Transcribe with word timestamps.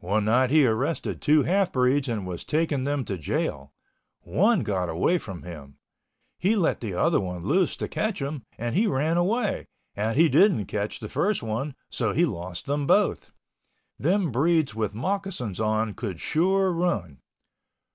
One 0.00 0.24
night 0.24 0.48
he 0.48 0.64
arrested 0.66 1.20
two 1.20 1.42
half 1.42 1.70
breeds 1.72 2.08
and 2.08 2.26
was 2.26 2.42
taking 2.42 2.84
them 2.84 3.04
to 3.04 3.18
jail. 3.18 3.74
One 4.22 4.60
got 4.62 4.88
away 4.88 5.18
from 5.18 5.42
him. 5.42 5.76
He 6.38 6.56
let 6.56 6.80
the 6.80 6.94
other 6.94 7.20
one 7.20 7.44
loose 7.44 7.76
to 7.76 7.86
catch 7.86 8.22
him 8.22 8.46
and 8.56 8.74
he 8.74 8.86
ran 8.86 9.18
away, 9.18 9.66
and 9.94 10.16
he 10.16 10.30
didn't 10.30 10.68
catch 10.68 11.00
the 11.00 11.08
first 11.10 11.42
one, 11.42 11.74
so 11.90 12.14
he 12.14 12.24
lost 12.24 12.64
them 12.64 12.86
both. 12.86 13.34
Them 13.98 14.30
breeds 14.30 14.74
with 14.74 14.94
moccasins 14.94 15.60
on 15.60 15.92
could 15.92 16.18
sure 16.18 16.72
run. 16.72 17.20